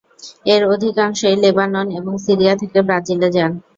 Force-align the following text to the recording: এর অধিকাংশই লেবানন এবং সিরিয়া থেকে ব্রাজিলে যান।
এর 0.45 0.61
অধিকাংশই 0.67 1.35
লেবানন 1.43 1.87
এবং 1.99 2.13
সিরিয়া 2.25 2.53
থেকে 2.61 2.79
ব্রাজিলে 2.87 3.29
যান। 3.35 3.51